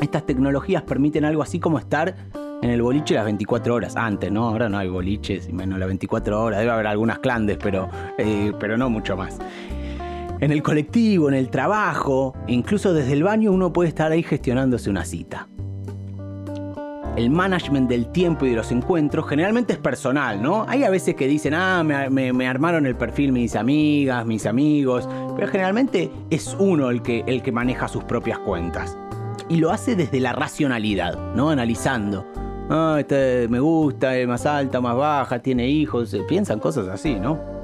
Estas 0.00 0.26
tecnologías 0.26 0.82
permiten 0.82 1.24
algo 1.24 1.42
así 1.42 1.60
como 1.60 1.78
estar 1.78 2.14
en 2.62 2.70
el 2.70 2.80
boliche 2.80 3.14
las 3.14 3.24
24 3.24 3.74
horas. 3.74 3.96
Antes, 3.96 4.32
¿no? 4.32 4.48
Ahora 4.48 4.68
no 4.68 4.78
hay 4.78 4.88
boliches 4.88 5.48
y 5.48 5.52
menos 5.52 5.78
las 5.78 5.88
24 5.88 6.42
horas. 6.42 6.60
Debe 6.60 6.72
haber 6.72 6.86
algunas 6.86 7.18
clandes, 7.18 7.58
pero, 7.62 7.90
eh, 8.18 8.52
pero 8.58 8.78
no 8.78 8.88
mucho 8.88 9.16
más. 9.16 9.38
En 10.40 10.50
el 10.50 10.62
colectivo, 10.62 11.28
en 11.28 11.34
el 11.34 11.50
trabajo, 11.50 12.34
incluso 12.48 12.94
desde 12.94 13.12
el 13.12 13.22
baño 13.22 13.52
uno 13.52 13.72
puede 13.72 13.90
estar 13.90 14.10
ahí 14.10 14.22
gestionándose 14.22 14.90
una 14.90 15.04
cita 15.04 15.46
el 17.16 17.30
management 17.30 17.88
del 17.88 18.06
tiempo 18.10 18.46
y 18.46 18.50
de 18.50 18.56
los 18.56 18.72
encuentros 18.72 19.28
generalmente 19.28 19.74
es 19.74 19.78
personal, 19.78 20.42
¿no? 20.42 20.64
Hay 20.68 20.84
a 20.84 20.90
veces 20.90 21.14
que 21.14 21.26
dicen, 21.26 21.54
ah, 21.54 21.82
me, 21.84 22.46
armaron 22.46 22.86
el 22.86 22.96
perfil 22.96 23.32
mis 23.32 23.54
amigas, 23.54 24.24
mis 24.24 24.46
amigos, 24.46 25.08
pero 25.36 25.48
generalmente 25.48 26.10
es 26.30 26.56
uno 26.58 26.90
el 26.90 27.02
que, 27.02 27.24
el 27.26 27.42
que 27.42 27.52
maneja 27.52 27.88
sus 27.88 28.04
propias 28.04 28.38
cuentas. 28.38 28.96
Y 29.48 29.56
lo 29.56 29.70
hace 29.70 29.96
desde 29.96 30.20
la 30.20 30.32
racionalidad, 30.32 31.34
¿no? 31.34 31.50
Analizando. 31.50 32.26
Ah, 32.70 32.96
este 32.98 33.48
me 33.48 33.60
gusta, 33.60 34.16
es 34.16 34.26
más 34.26 34.46
alta, 34.46 34.80
más 34.80 34.96
baja, 34.96 35.40
tiene 35.40 35.68
hijos, 35.68 36.16
piensan 36.28 36.58
cosas 36.58 36.88
así, 36.88 37.16
¿no? 37.16 37.61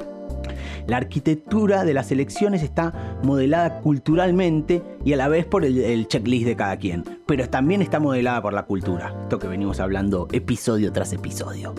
La 0.88 0.96
arquitectura 0.96 1.84
de 1.84 1.92
las 1.92 2.10
elecciones 2.12 2.62
está 2.62 3.18
modelada 3.22 3.82
culturalmente 3.82 4.82
y 5.04 5.12
a 5.12 5.18
la 5.18 5.28
vez 5.28 5.44
por 5.44 5.66
el, 5.66 6.08
checklist 6.08 6.46
de 6.46 6.56
cada 6.56 6.78
quien, 6.78 7.04
pero 7.26 7.46
también 7.50 7.82
está 7.82 8.00
modelada 8.00 8.40
por 8.40 8.54
la 8.54 8.62
cultura, 8.62 9.14
esto 9.24 9.38
que 9.38 9.48
venimos 9.48 9.80
hablando 9.80 10.28
episodio 10.32 10.90
tras 10.90 11.12
episodio. 11.12 11.74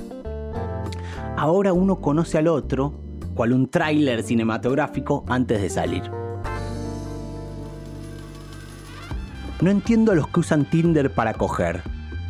Ahora 1.36 1.74
uno 1.74 2.00
conoce 2.01 2.38
al 2.38 2.48
otro, 2.48 2.94
cual 3.34 3.54
un 3.54 3.68
tráiler 3.68 4.22
cinematográfico 4.22 5.25
antes 5.28 5.60
de 5.60 5.72
salir. 5.72 6.04
No 9.60 9.72
entiendo 9.72 10.12
a 10.12 10.16
los 10.16 10.28
que 10.28 10.42
usan 10.42 10.70
Tinder 10.70 11.12
para 11.12 11.34
coger. 11.34 11.82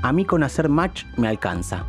A 0.02 0.14
mí 0.14 0.24
con 0.24 0.44
hacer 0.44 0.70
match 0.70 1.04
me 1.18 1.28
alcanza. 1.28 1.86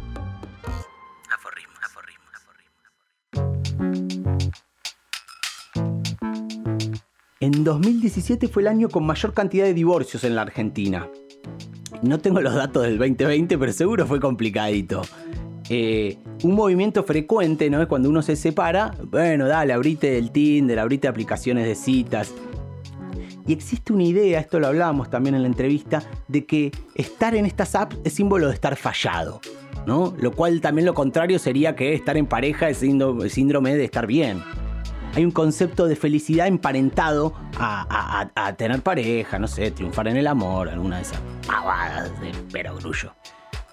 En 7.61 7.65
2017 7.65 8.49
fue 8.49 8.63
el 8.63 8.69
año 8.69 8.89
con 8.89 9.05
mayor 9.05 9.35
cantidad 9.35 9.67
de 9.67 9.75
divorcios 9.75 10.25
en 10.25 10.35
la 10.35 10.41
Argentina. 10.41 11.11
No 12.01 12.19
tengo 12.19 12.41
los 12.41 12.55
datos 12.55 12.85
del 12.85 12.97
2020, 12.97 13.59
pero 13.59 13.71
seguro 13.75 14.07
fue 14.07 14.19
complicadito. 14.19 15.03
Eh, 15.69 16.17
un 16.43 16.55
movimiento 16.55 17.05
frecuente, 17.05 17.69
¿no? 17.69 17.83
Es 17.83 17.87
cuando 17.87 18.09
uno 18.09 18.23
se 18.23 18.35
separa, 18.35 18.95
bueno, 19.05 19.47
dale, 19.47 19.75
abrite 19.75 20.17
el 20.17 20.31
Tinder, 20.31 20.79
abrite 20.79 21.07
aplicaciones 21.07 21.67
de 21.67 21.75
citas. 21.75 22.33
Y 23.47 23.53
existe 23.53 23.93
una 23.93 24.05
idea, 24.05 24.41
esto 24.41 24.59
lo 24.59 24.69
hablábamos 24.69 25.11
también 25.11 25.35
en 25.35 25.43
la 25.43 25.49
entrevista, 25.49 26.03
de 26.29 26.47
que 26.47 26.73
estar 26.95 27.35
en 27.35 27.45
estas 27.45 27.75
apps 27.75 27.99
es 28.05 28.15
símbolo 28.15 28.49
de 28.49 28.55
estar 28.55 28.75
fallado. 28.75 29.43
¿no? 29.87 30.15
Lo 30.19 30.33
cual 30.33 30.63
también 30.63 30.87
lo 30.87 30.95
contrario 30.95 31.39
sería 31.39 31.77
que 31.77 31.93
estar 31.93 32.17
en 32.17 32.25
pareja 32.25 32.71
es 32.71 32.79
síndrome 32.79 33.77
de 33.77 33.85
estar 33.85 34.07
bien. 34.07 34.43
Hay 35.15 35.25
un 35.25 35.33
concepto 35.33 35.89
de 35.89 35.97
felicidad 35.97 36.47
emparentado 36.47 37.35
a, 37.59 38.55
tener 38.57 38.81
pareja, 38.83 39.39
no 39.39 39.49
sé, 39.49 39.71
triunfar 39.73 40.07
en 40.07 40.17
el 40.17 40.27
amor, 40.27 40.69
alguna 40.69 40.97
de 40.97 41.03
esas 41.03 41.21
pavadas 41.47 42.21
de 42.21 42.33
perogrullo. 42.53 43.13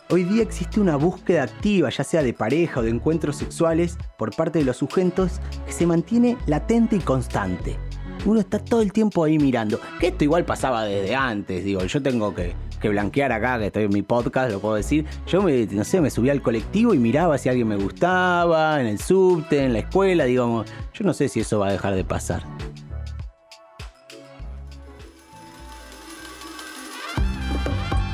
Hoy 0.10 0.24
día 0.24 0.42
existe 0.42 0.80
una 0.80 0.96
búsqueda 0.96 1.44
activa, 1.44 1.90
ya 1.90 2.04
sea 2.04 2.24
de 2.24 2.34
pareja 2.34 2.80
o 2.80 2.84
de 2.84 2.90
encuentros 2.90 3.36
sexuales, 3.36 3.98
por 4.18 4.36
parte 4.36 4.60
de 4.60 4.66
los 4.66 4.78
sujetos, 4.78 5.40
que 5.66 5.74
se 5.74 5.86
mantiene 5.86 6.38
latente 6.48 6.96
y 6.96 7.00
constante. 7.00 7.78
Uno 8.26 8.40
está 8.40 8.58
todo 8.58 8.82
el 8.82 8.92
tiempo 8.92 9.24
ahí 9.24 9.38
mirando. 9.38 9.80
Que 10.00 10.08
esto 10.08 10.24
igual 10.24 10.44
pasaba 10.44 10.86
desde 10.86 11.16
antes, 11.16 11.64
digo, 11.64 11.84
yo 11.84 12.02
tengo 12.02 12.34
que, 12.34 12.56
blanquear 12.84 13.32
acá, 13.32 13.60
que 13.60 13.68
estoy 13.68 13.84
en 13.86 13.94
mi 13.94 14.02
podcast, 14.02 14.52
lo 14.52 14.60
puedo 14.60 14.76
decir. 14.76 15.06
Yo 15.28 15.42
me, 15.42 15.66
no 15.68 15.84
sé, 15.84 16.02
me 16.02 16.10
subía 16.10 16.32
al 16.32 16.42
colectivo 16.42 16.94
y 16.94 17.00
miraba 17.00 17.38
si 17.38 17.50
alguien 17.50 17.68
me 17.68 17.76
gustaba, 17.76 18.80
en 18.80 18.88
el 18.88 19.00
subte, 19.00 19.64
en 19.64 19.74
la 19.74 19.80
escuela, 19.80 20.26
digamos. 20.26 20.68
Yo 20.94 21.06
no 21.06 21.14
sé 21.14 21.30
si 21.30 21.40
eso 21.40 21.60
va 21.60 21.70
a 21.70 21.72
dejar 21.72 21.96
de 21.96 22.04
pasar. 22.04 22.44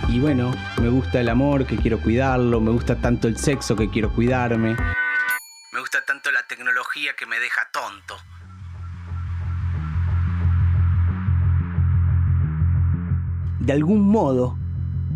Y 0.10 0.20
bueno, 0.20 0.52
me 0.80 0.90
gusta 0.90 1.22
el 1.22 1.30
amor 1.30 1.66
que 1.66 1.76
quiero 1.76 2.00
cuidarlo, 2.00 2.62
me 2.62 2.70
gusta 2.70 2.96
tanto 2.96 3.28
el 3.28 3.38
sexo 3.38 3.76
que 3.76 3.90
quiero 3.90 4.14
cuidarme. 4.14 4.76
De 13.64 13.72
algún 13.72 14.02
modo, 14.02 14.58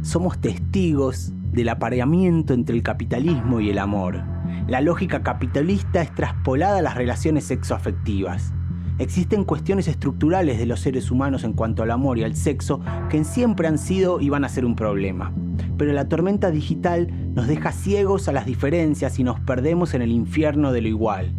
somos 0.04 0.40
testigos 0.40 1.34
del 1.52 1.68
apareamiento 1.68 2.54
entre 2.54 2.78
el 2.78 2.82
capitalismo 2.82 3.60
y 3.60 3.70
el 3.70 3.78
amor. 3.78 4.24
La 4.70 4.80
lógica 4.80 5.22
capitalista 5.22 6.02
es 6.02 6.16
traspolada 6.16 6.78
a 6.78 6.82
las 6.82 6.96
relaciones 6.96 7.44
sexoafectivas. 7.44 8.54
Existen 9.00 9.44
cuestiones 9.44 9.90
estructurales 9.90 10.60
de 10.60 10.66
los 10.66 10.80
seres 10.80 11.12
humanos 11.12 11.44
en 11.44 11.52
cuanto 11.52 11.84
al 11.84 11.92
amor 11.92 12.20
y 12.20 12.24
al 12.24 12.38
sexo 12.38 12.80
que 13.10 13.22
siempre 13.26 13.68
han 13.68 13.78
sido 13.78 14.22
y 14.22 14.30
van 14.30 14.46
a 14.46 14.50
ser 14.50 14.64
un 14.64 14.78
problema. 14.78 15.34
Pero 15.78 15.92
la 15.92 16.08
tormenta 16.08 16.50
digital 16.50 17.10
nos 17.36 17.48
deja 17.48 17.74
ciegos 17.74 18.30
a 18.30 18.32
las 18.32 18.46
diferencias 18.46 19.20
y 19.20 19.26
nos 19.26 19.42
perdemos 19.42 19.94
en 19.94 20.02
el 20.02 20.12
infierno 20.14 20.72
de 20.72 20.80
lo 20.80 20.88
igual. 20.88 21.34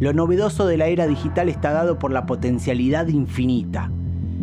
Lo 0.00 0.12
novedoso 0.12 0.66
de 0.66 0.78
la 0.78 0.86
era 0.86 1.06
digital 1.06 1.48
está 1.48 1.70
dado 1.70 2.00
por 2.00 2.10
la 2.10 2.26
potencialidad 2.26 3.06
infinita. 3.06 3.92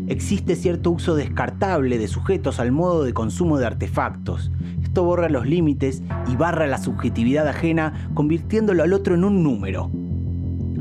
Existe 0.07 0.55
cierto 0.55 0.91
uso 0.91 1.15
descartable 1.15 1.97
de 1.97 2.07
sujetos 2.07 2.59
al 2.59 2.71
modo 2.71 3.03
de 3.03 3.13
consumo 3.13 3.57
de 3.57 3.67
artefactos. 3.67 4.51
Esto 4.81 5.03
borra 5.03 5.29
los 5.29 5.45
límites 5.45 6.01
y 6.31 6.35
barra 6.35 6.67
la 6.67 6.77
subjetividad 6.77 7.47
ajena, 7.47 8.09
convirtiéndolo 8.13 8.83
al 8.83 8.93
otro 8.93 9.15
en 9.15 9.23
un 9.23 9.43
número, 9.43 9.91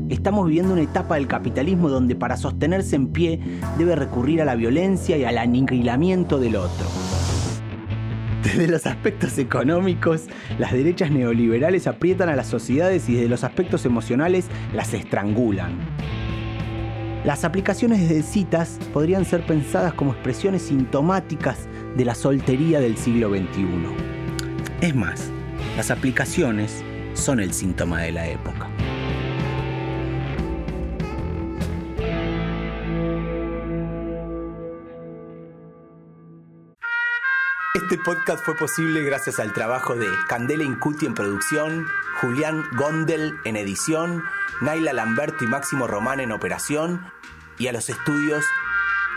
Estamos 0.09 0.47
viviendo 0.47 0.71
una 0.71 0.83
etapa 0.83 1.15
del 1.15 1.27
capitalismo 1.27 1.89
donde 1.89 2.15
para 2.15 2.37
sostenerse 2.37 2.95
en 2.95 3.07
pie 3.07 3.41
debe 3.77 3.95
recurrir 3.95 4.41
a 4.41 4.45
la 4.45 4.55
violencia 4.55 5.17
y 5.17 5.25
al 5.25 5.37
aniquilamiento 5.37 6.39
del 6.39 6.55
otro. 6.55 6.85
Desde 8.41 8.67
los 8.67 8.85
aspectos 8.85 9.37
económicos, 9.37 10.27
las 10.57 10.71
derechas 10.71 11.11
neoliberales 11.11 11.87
aprietan 11.87 12.29
a 12.29 12.37
las 12.37 12.47
sociedades 12.47 13.09
y 13.09 13.15
desde 13.15 13.27
los 13.27 13.43
aspectos 13.43 13.85
emocionales 13.85 14.45
las 14.73 14.93
estrangulan. 14.93 15.73
Las 17.27 17.43
aplicaciones 17.43 18.07
de 18.07 18.23
citas 18.23 18.79
podrían 18.93 19.25
ser 19.25 19.45
pensadas 19.45 19.93
como 19.93 20.13
expresiones 20.13 20.61
sintomáticas 20.61 21.67
de 21.97 22.05
la 22.05 22.15
soltería 22.15 22.79
del 22.79 22.95
siglo 22.95 23.27
XXI. 23.27 23.67
Es 24.79 24.95
más, 24.95 25.29
las 25.75 25.91
aplicaciones 25.91 26.85
son 27.15 27.41
el 27.41 27.51
síntoma 27.51 28.03
de 28.03 28.13
la 28.13 28.29
época. 28.29 28.66
Este 37.89 38.03
podcast 38.03 38.43
fue 38.43 38.53
posible 38.57 39.01
gracias 39.01 39.39
al 39.39 39.53
trabajo 39.53 39.95
de 39.95 40.09
Candela 40.27 40.65
Incuti 40.65 41.05
en 41.05 41.13
producción, 41.13 41.87
Julián 42.19 42.65
Gondel 42.73 43.39
en 43.45 43.55
edición, 43.55 44.25
Naila 44.59 44.91
Lamberto 44.91 45.45
y 45.45 45.47
Máximo 45.47 45.87
Román 45.87 46.19
en 46.19 46.33
operación 46.33 47.09
y 47.57 47.67
a 47.67 47.71
los 47.71 47.89
estudios 47.89 48.43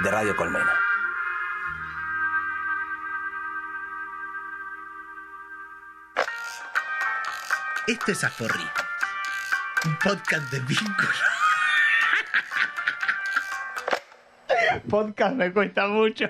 de 0.05 0.11
Radio 0.13 0.37
Colmena. 0.37 0.73
Esto 7.89 8.13
es 8.13 8.23
Aforri, 8.23 8.69
un 9.85 9.99
podcast 9.99 10.49
de 10.53 10.61
vínculo. 10.61 11.11
podcast 14.89 15.35
me 15.35 15.53
cuesta 15.53 15.89
mucho. 15.89 16.27